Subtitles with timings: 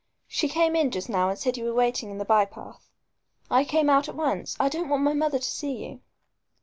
[0.27, 2.89] "She came in just now and said you were waiting in the by path.
[3.51, 4.57] I came out at once.
[4.59, 6.01] I don't want my mother to see you."